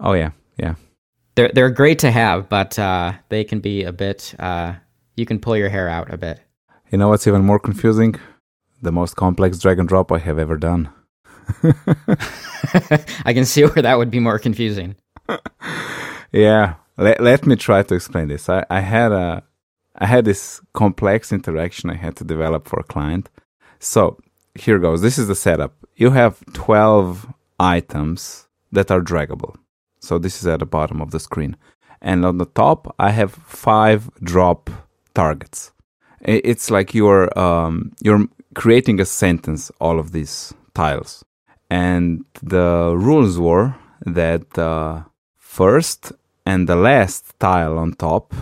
[0.00, 0.74] Oh yeah, yeah.
[1.34, 4.34] They're they're great to have, but uh, they can be a bit.
[4.38, 4.74] Uh,
[5.16, 6.40] you can pull your hair out a bit.
[6.90, 8.16] You know what's even more confusing?
[8.82, 10.90] The most complex drag and drop I have ever done.
[13.24, 14.96] I can see where that would be more confusing.
[16.32, 18.48] yeah, let, let me try to explain this.
[18.48, 19.42] I, I had a
[19.96, 23.28] I had this complex interaction I had to develop for a client.
[23.78, 24.18] So
[24.54, 25.02] here goes.
[25.02, 25.74] This is the setup.
[25.96, 29.56] You have 12 items that are draggable.
[30.00, 31.56] So this is at the bottom of the screen.
[32.00, 34.70] And on the top, I have five drop
[35.14, 35.72] targets.
[36.20, 39.70] It's like you're um, you're creating a sentence.
[39.80, 41.24] All of these tiles
[41.72, 42.68] and the
[43.08, 43.74] rules were
[44.20, 45.04] that the
[45.38, 46.12] first
[46.44, 48.34] and the last tile on top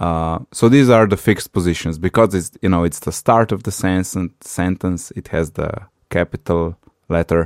[0.00, 3.60] uh, so these are the fixed positions because it's you know it's the start of
[3.66, 5.70] the sentence sentence it has the
[6.16, 6.76] capital
[7.08, 7.42] letter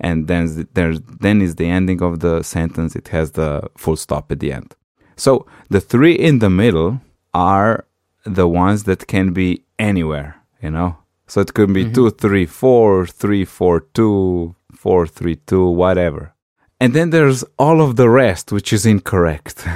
[0.00, 4.30] and then there's then is the ending of the sentence it has the full stop
[4.30, 4.70] at the end
[5.16, 5.30] so
[5.70, 7.00] the three in the middle
[7.34, 7.84] are
[8.24, 10.30] the ones that can be anywhere
[10.62, 10.96] you know
[11.28, 11.92] so it could be mm-hmm.
[11.92, 16.34] two, three, four, three, four, two, four, three, two, whatever.
[16.80, 19.66] And then there's all of the rest, which is incorrect.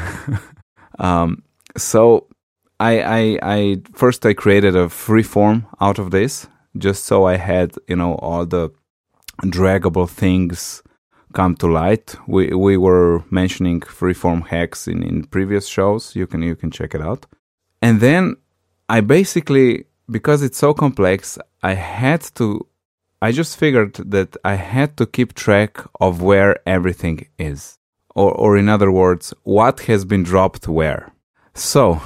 [0.99, 1.43] um,
[1.77, 2.29] so
[2.79, 6.47] I, I, I first I created a free form out of this,
[6.79, 8.71] just so I had you know all the
[9.43, 10.83] draggable things
[11.33, 12.15] come to light.
[12.29, 16.15] We we were mentioning freeform hacks in, in previous shows.
[16.15, 17.27] You can you can check it out.
[17.81, 18.37] And then
[18.89, 22.67] I basically because it's so complex, I had to
[23.23, 27.79] I just figured that I had to keep track of where everything is.
[28.15, 31.13] Or or in other words, what has been dropped where.
[31.55, 32.03] So,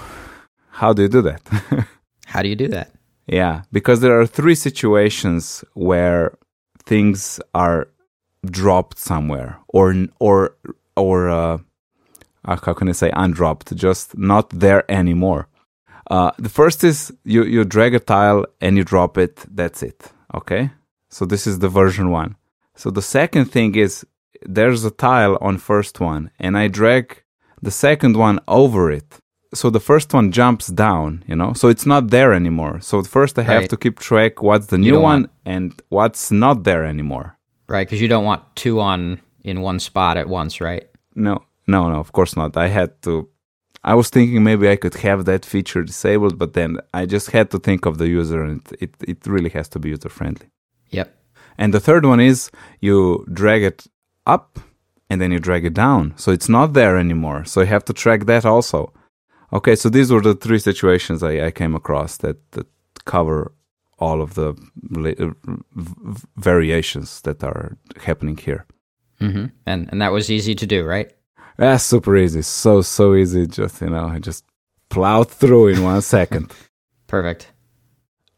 [0.80, 1.42] how do you do that?
[2.26, 2.90] How do you do that?
[3.26, 6.36] Yeah, because there are three situations where
[6.84, 7.88] things are
[8.44, 10.56] dropped somewhere or or
[10.96, 11.58] or uh,
[12.44, 15.48] uh, how can I say undropped, just not there anymore.
[16.10, 19.44] Uh, the first is you you drag a tile and you drop it.
[19.48, 20.12] That's it.
[20.34, 20.70] Okay,
[21.16, 22.32] so this is the version one.
[22.82, 23.92] So the second thing is
[24.58, 27.04] there's a tile on first one, and I drag
[27.66, 29.10] the second one over it.
[29.60, 31.50] So the first one jumps down, you know.
[31.60, 32.74] So it's not there anymore.
[32.88, 33.70] So first I have Right.
[33.72, 37.28] to keep track what's the new one want- and what's not there anymore.
[37.74, 37.86] Right?
[37.86, 39.00] Because you don't want two on
[39.50, 40.84] in one spot at once, right?
[41.26, 41.34] No,
[41.74, 42.50] no, no, of course not.
[42.66, 43.12] I had to.
[43.92, 47.46] I was thinking maybe I could have that feature disabled, but then I just had
[47.52, 50.48] to think of the user, and it, it really has to be user friendly.
[50.90, 51.14] Yep.
[51.58, 53.86] And the third one is you drag it
[54.26, 54.58] up
[55.08, 56.14] and then you drag it down.
[56.16, 57.44] So it's not there anymore.
[57.44, 58.92] So you have to track that also.
[59.52, 62.66] Okay, so these were the three situations I, I came across that, that
[63.04, 63.52] cover
[63.98, 64.54] all of the
[64.96, 65.30] uh,
[66.36, 68.66] variations that are happening here.
[69.20, 71.10] hmm And and that was easy to do, right?
[71.56, 72.42] That's super easy.
[72.42, 73.46] So, so easy.
[73.46, 74.44] Just, you know, I just
[74.90, 76.52] plowed through in one second.
[77.06, 77.52] Perfect.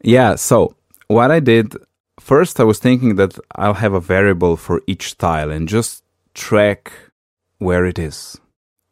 [0.03, 0.75] Yeah, so
[1.07, 1.75] what I did
[2.19, 6.03] first, I was thinking that I'll have a variable for each tile and just
[6.33, 6.91] track
[7.57, 8.39] where it is.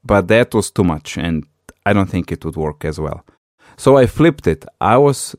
[0.04, 1.46] But that was too much, and
[1.86, 3.26] I don't think it would work as well.
[3.78, 4.66] So I flipped it.
[4.82, 5.36] I was,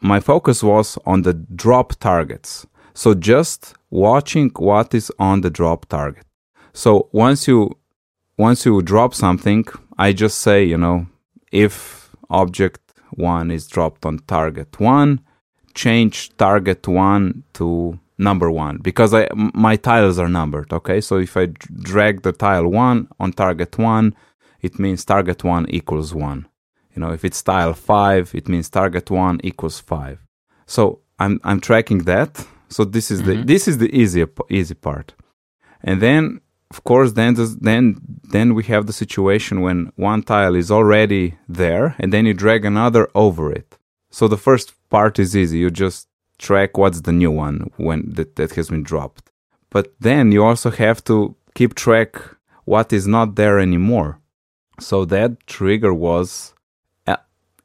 [0.00, 2.66] my focus was on the drop targets.
[2.94, 6.24] So just watching what is on the drop target.
[6.72, 7.76] So once you,
[8.38, 9.64] once you drop something,
[9.98, 11.06] I just say, you know,
[11.52, 15.20] if object one is dropped on target one,
[15.76, 20.72] change target one to number one because I my tiles are numbered.
[20.72, 21.46] Okay, so if I
[21.92, 24.14] drag the tile one on target one,
[24.60, 26.48] it means target one equals one.
[26.94, 30.18] You know, if it's tile five, it means target one equals five.
[30.66, 32.44] So I'm I'm tracking that.
[32.68, 33.46] So this is the mm-hmm.
[33.46, 35.14] this is the easy easy part,
[35.84, 37.84] and then of course then then
[38.34, 42.64] then we have the situation when one tile is already there and then you drag
[42.64, 43.78] another over it
[44.10, 45.58] so the first part is easy.
[45.58, 49.30] You just track what's the new one when that, that has been dropped.
[49.70, 52.16] But then you also have to keep track
[52.64, 54.20] what is not there anymore.
[54.78, 56.54] So that trigger was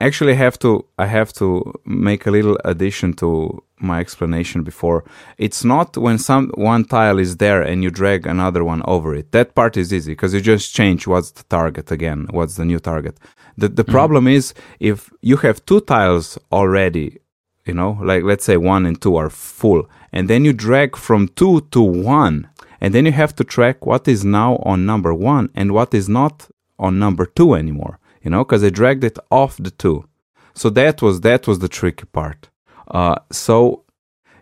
[0.01, 5.03] actually I have to I have to make a little addition to my explanation before.
[5.37, 9.31] It's not when some one tile is there and you drag another one over it.
[9.31, 12.79] That part is easy because you just change what's the target again, what's the new
[12.79, 13.17] target.
[13.57, 13.91] The the mm-hmm.
[13.91, 17.19] problem is if you have two tiles already,
[17.65, 21.27] you know, like let's say one and two are full, and then you drag from
[21.29, 22.49] two to one,
[22.81, 26.07] and then you have to track what is now on number one and what is
[26.09, 30.05] not on number two anymore you know because i dragged it off the two.
[30.53, 32.49] So that was that was the tricky part.
[32.87, 33.85] Uh, so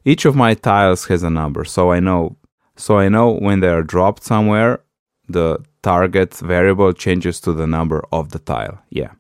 [0.06, 1.64] each of my tiles has a number.
[1.66, 2.38] So i know
[2.76, 4.82] so i know when they are dropped somewhere
[5.28, 8.80] the target variable changes to the number of the tile.
[8.90, 9.14] Yeah.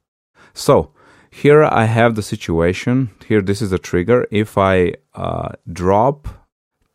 [0.53, 0.91] So
[1.29, 3.11] here i have the situation.
[3.27, 4.27] Here this is a trigger.
[4.31, 6.27] If i uh, drop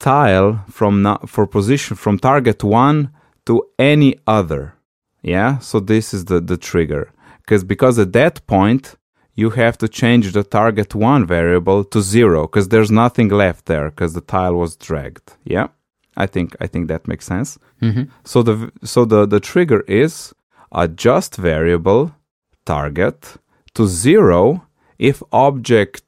[0.01, 3.11] tile from no- for position from target 1
[3.47, 4.75] to any other
[5.25, 5.59] yeah?
[5.59, 7.11] So this is the the trigger
[7.45, 8.97] because because at that point
[9.35, 13.91] you have to change the target 1 variable to 0 because there's nothing left there
[13.91, 15.33] because the tile was dragged.
[15.45, 15.69] Yeah?
[16.17, 17.59] I think i think that makes sense.
[17.81, 20.33] Hmm so the so the the trigger is
[20.73, 22.03] adjust variable
[22.65, 23.37] target
[23.75, 24.67] to 0
[24.99, 26.05] if object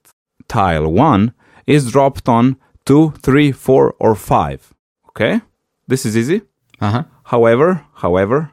[0.49, 1.32] tile 1
[1.66, 4.74] is dropped on 2 3 4 or 5
[5.16, 5.41] okay?
[5.89, 6.43] This is easy.
[6.80, 7.05] Uh huh.
[7.24, 8.53] However, however,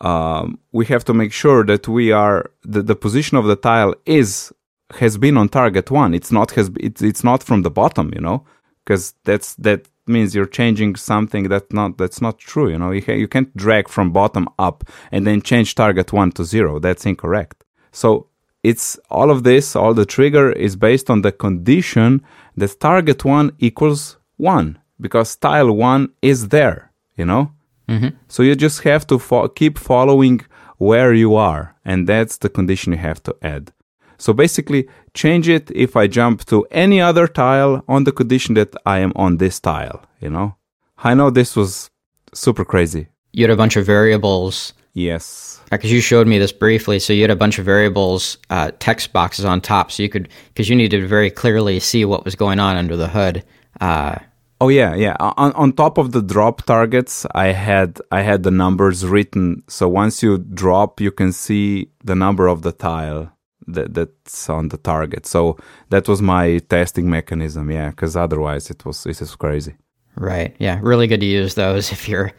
[0.00, 3.94] um, we have to make sure that we are the, the position of the tile
[4.06, 4.52] is
[4.98, 6.14] has been on target one.
[6.14, 8.44] It's not has it's it's not from the bottom, you know,
[8.84, 12.68] because that's that means you're changing something that not that's not true.
[12.70, 16.44] You know, you you can't drag from bottom up and then change target one to
[16.44, 16.78] zero.
[16.78, 17.64] That's incorrect.
[17.92, 18.26] So
[18.62, 19.76] it's all of this.
[19.76, 22.22] All the trigger is based on the condition
[22.56, 26.90] that target one equals one because tile one is there.
[27.16, 27.52] You know.
[27.90, 30.40] Hmm So you just have to fo- keep following
[30.78, 33.72] where you are, and that's the condition you have to add.
[34.16, 38.74] So basically, change it if I jump to any other tile on the condition that
[38.84, 40.56] I am on this tile, you know?
[40.98, 41.90] I know this was
[42.34, 43.08] super crazy.
[43.32, 44.74] You had a bunch of variables.
[44.92, 45.60] Yes.
[45.70, 46.98] Because you showed me this briefly.
[46.98, 49.90] So you had a bunch of variables, uh, text boxes on top.
[49.90, 52.96] So you could, because you needed to very clearly see what was going on under
[52.96, 53.44] the hood.
[53.80, 54.16] Uh,
[54.60, 55.16] Oh yeah, yeah.
[55.20, 59.62] On on top of the drop targets, I had I had the numbers written.
[59.68, 63.32] So once you drop, you can see the number of the tile
[63.66, 65.26] that that's on the target.
[65.26, 65.56] So
[65.88, 67.70] that was my testing mechanism.
[67.70, 69.76] Yeah, because otherwise it was it is crazy.
[70.16, 70.54] Right.
[70.58, 70.78] Yeah.
[70.82, 72.32] Really good to use those if you're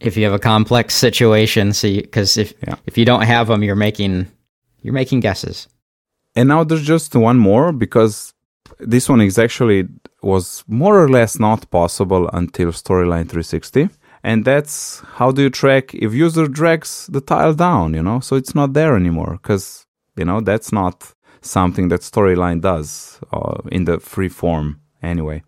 [0.00, 1.72] if you have a complex situation.
[1.72, 2.76] So because if Yeah.
[2.86, 4.26] if you don't have them, you're making
[4.82, 5.68] you're making guesses.
[6.36, 8.34] And now there's just one more because
[8.78, 9.88] this one is actually
[10.24, 13.88] was more or less not possible until Storyline 360.
[14.22, 18.20] And that's how do you track if user drags the tile down, you know?
[18.20, 21.12] So it's not there anymore because, you know, that's not
[21.42, 25.42] something that Storyline does uh, in the free form anyway.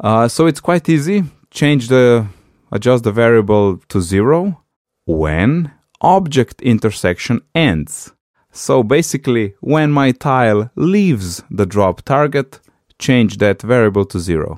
[0.00, 1.24] Uh, so it's quite easy.
[1.50, 2.26] Change the,
[2.72, 4.62] adjust the variable to zero
[5.04, 5.70] when
[6.00, 8.12] object intersection ends.
[8.50, 12.60] So basically, when my tile leaves the drop target,
[13.08, 14.50] change that variable to zero.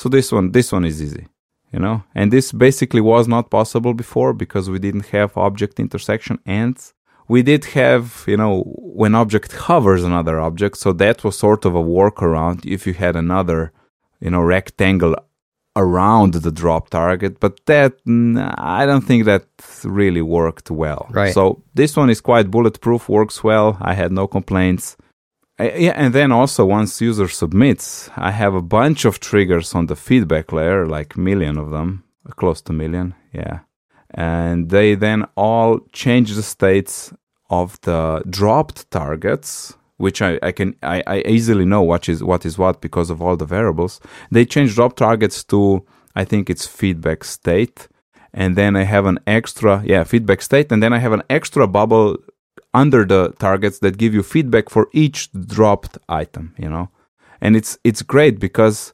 [0.00, 1.24] So this one, this one is easy,
[1.72, 6.36] you know, and this basically was not possible before because we didn't have object intersection
[6.60, 6.94] ends.
[7.34, 8.52] We did have, you know,
[9.00, 13.14] when object hovers another object, so that was sort of a workaround if you had
[13.16, 13.60] another,
[14.24, 15.14] you know, rectangle
[15.76, 17.92] around the drop target, but that
[18.80, 19.44] I don't think that
[19.84, 21.02] really worked well.
[21.10, 21.32] Right.
[21.32, 23.76] So this one is quite bulletproof, works well.
[23.80, 24.96] I had no complaints.
[25.60, 29.86] I- yeah, and then also once user submits, I have a bunch of triggers on
[29.86, 33.60] the feedback layer, like million of them, uh, close to million, yeah.
[34.14, 37.12] And they then all change the states
[37.48, 42.44] of the dropped targets, which I, I can I, I easily know what is what
[42.46, 44.00] is what because of all the variables.
[44.32, 45.84] They change drop targets to
[46.16, 47.86] I think it's feedback state,
[48.32, 51.66] and then I have an extra yeah feedback state, and then I have an extra
[51.68, 52.16] bubble
[52.72, 56.54] under the targets that give you feedback for each dropped item.
[56.58, 56.90] You know,
[57.40, 58.92] and it's it's great because.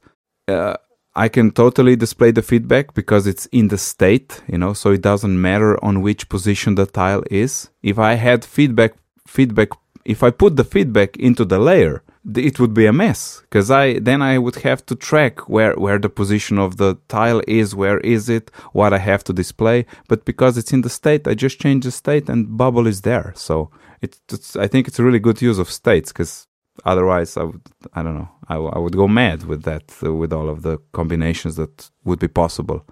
[0.48, 0.76] Uh,
[1.18, 5.00] I can totally display the feedback because it's in the state, you know, so it
[5.00, 7.70] doesn't matter on which position the tile is.
[7.82, 8.92] If I had feedback,
[9.26, 9.70] feedback,
[10.04, 12.02] if I put the feedback into the layer,
[12.34, 15.98] it would be a mess because I then I would have to track where where
[15.98, 19.86] the position of the tile is, where is it, what I have to display.
[20.08, 23.32] But because it's in the state, I just change the state and bubble is there.
[23.36, 23.70] So
[24.02, 26.46] it's, it's I think it's a really good use of states because
[26.84, 27.62] otherwise I would
[27.94, 30.78] I don't know I, I would go mad with that uh, with all of the
[30.92, 32.84] combinations that would be possible.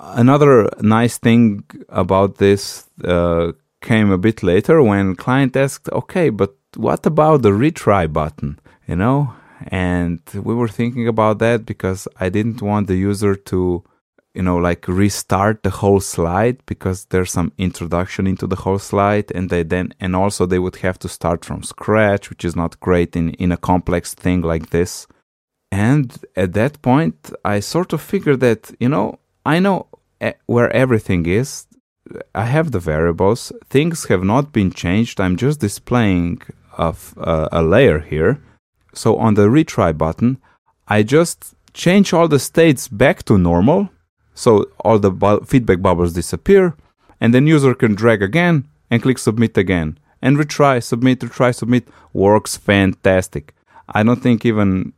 [0.00, 6.56] Another nice thing about this uh, came a bit later when client asked, "Okay, but
[6.76, 9.34] what about the retry button?" You know,
[9.68, 13.84] and we were thinking about that because I didn't want the user to
[14.34, 19.30] you know like restart the whole slide because there's some introduction into the whole slide
[19.34, 22.80] and they then and also they would have to start from scratch which is not
[22.80, 25.06] great in in a complex thing like this.
[25.70, 26.06] And
[26.36, 29.86] at that point i sort of figured that you know i know
[30.46, 31.66] where everything is.
[32.34, 33.52] I have the variables.
[33.68, 35.20] Things have not been changed.
[35.20, 36.42] I'm just displaying
[36.78, 38.40] a layer here
[38.94, 40.38] so on the retry button
[40.88, 43.90] i just change all the states back to normal
[44.34, 46.74] so all the bu- feedback bubbles disappear,
[47.20, 51.88] and then user can drag again and click submit again and retry, submit, retry, submit.
[52.12, 53.54] Works fantastic.
[53.88, 54.92] I don't think even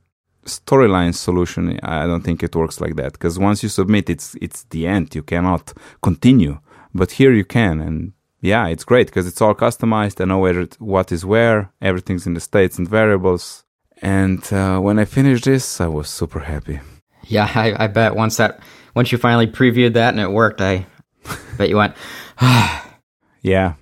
[0.44, 1.78] storyline solution.
[1.82, 5.14] I don't think it works like that because once you submit, it's it's the end.
[5.14, 5.72] You cannot
[6.02, 6.58] continue.
[6.94, 10.20] But here you can, and yeah, it's great because it's all customized.
[10.20, 11.72] I know where it, what is where.
[11.82, 13.63] Everything's in the states and variables.
[14.02, 16.80] And uh, when I finished this, I was super happy.
[17.26, 18.60] Yeah, I, I bet once that
[18.94, 20.86] once you finally previewed that and it worked, I
[21.58, 21.94] bet you went,
[23.42, 23.74] Yeah,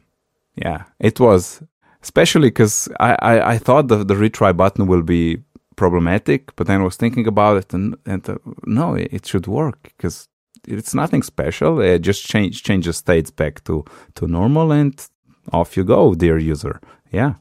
[0.57, 1.63] yeah, it was
[2.03, 5.39] especially because I, I, I thought the the retry button will be
[5.77, 9.47] problematic, but then I was thinking about it and and uh, no, it, it should
[9.47, 10.29] work because
[10.67, 11.81] it's nothing special.
[11.81, 13.85] It just change change the states back to
[14.15, 14.95] to normal and
[15.53, 16.81] off you go, dear user.
[17.11, 17.35] Yeah.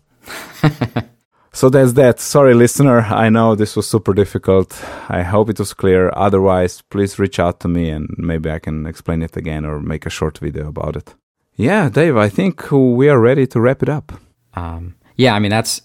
[1.53, 2.19] So that's that.
[2.19, 2.99] Sorry, listener.
[3.01, 4.73] I know this was super difficult.
[5.09, 6.09] I hope it was clear.
[6.15, 10.05] Otherwise, please reach out to me and maybe I can explain it again or make
[10.05, 11.13] a short video about it.
[11.57, 14.13] Yeah, Dave, I think we are ready to wrap it up.
[14.53, 15.35] um, yeah.
[15.35, 15.81] I mean, that's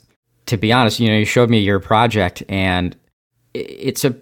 [0.47, 1.01] to be honest.
[1.01, 2.97] You know, you showed me your project, and
[3.53, 4.15] it's a.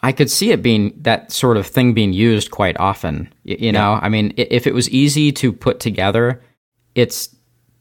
[0.00, 3.28] I could see it being that sort of thing being used quite often.
[3.44, 6.40] Y- You know, I mean, if it was easy to put together,
[6.94, 7.34] it's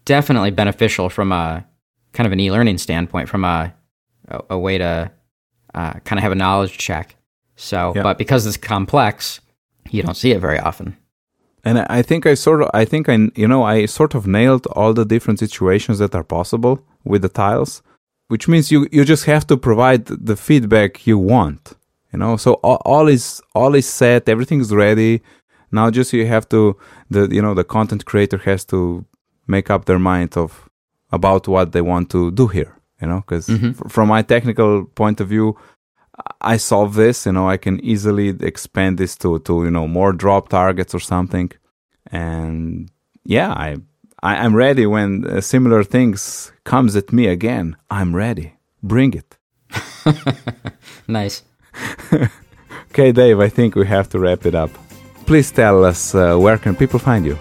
[0.05, 1.63] definitely beneficial from a
[2.18, 3.74] kind of an e-learning standpoint from a
[4.28, 5.11] a, a way to
[5.76, 7.15] uh, kind of have a knowledge check.
[7.55, 9.41] So, but because it's complex,
[9.89, 10.88] you don't see it very often.
[11.63, 14.26] And I I think I sort of, I think I, you know, I sort of
[14.26, 17.82] nailed all the different situations that are possible with the tiles,
[18.32, 21.74] which means you, you just have to provide the feedback you want,
[22.13, 22.38] you know.
[22.38, 25.22] So all, all is all is set, everything's ready.
[25.72, 26.78] Now just you have to,
[27.09, 29.05] the you know, the content creator has to
[29.47, 30.66] make up their mind of
[31.12, 33.76] about what they want to do here, you know, because Mhm.
[33.89, 35.55] from my technical point of view,
[36.41, 40.14] I solve this, you know, I can easily expand this to, to you know, more
[40.14, 41.51] drop targets or something.
[42.12, 42.89] And
[43.24, 43.78] yeah, I,
[44.24, 47.76] I I'm ready when uh, similar things comes at me again.
[47.91, 48.53] I'm ready.
[48.82, 49.38] Bring it.
[51.08, 51.43] Nice.
[52.91, 54.72] Okay, Dave, I think we have to wrap it up.
[55.28, 57.38] Please tell us uh, where can people find you?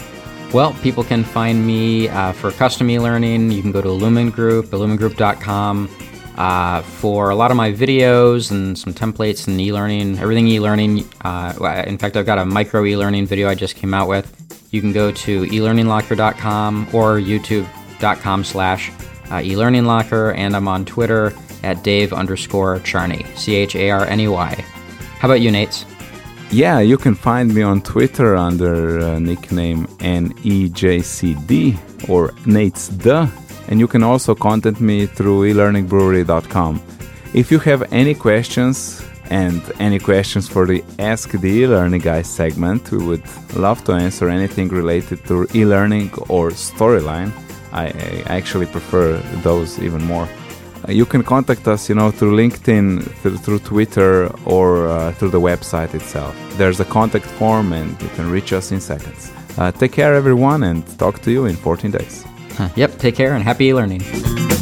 [0.53, 3.51] Well, people can find me uh, for custom e-learning.
[3.51, 5.91] You can go to Illumin Group, illumingroup.com.
[6.37, 11.09] Uh, for a lot of my videos and some templates and e-learning, everything e-learning.
[11.23, 14.31] Uh, in fact, I've got a micro e-learning video I just came out with.
[14.71, 18.91] You can go to elearninglocker.com or youtube.com slash
[19.31, 21.33] uh, elearninglocker, and I'm on Twitter
[21.63, 24.55] at Dave underscore Charney, C-H-A-R-N-E-Y.
[25.19, 25.96] How about you, Nejc?
[26.51, 31.77] Yeah, you can find me on Twitter under uh, nickname NEJCD
[32.09, 33.27] or Nejc Duh,
[33.69, 36.81] and you can also contact me through elearningbrewery.com.
[37.35, 42.93] If you have any questions and any questions for the Ask the E-Learning Guy segment,
[42.93, 43.25] we would
[43.57, 47.33] love to answer anything related to e-learning or storyline.
[47.73, 50.29] I, I actually prefer those even more.
[50.89, 55.41] You can contact us, you know, through LinkedIn, through, through Twitter, or uh, through the
[55.41, 56.35] website itself.
[56.57, 59.33] There's a contact form, and you can reach us in seconds.
[59.59, 62.25] Uh, take care, everyone, and talk to you in 14 days.
[62.77, 64.56] Yep, take care and happy e-learning.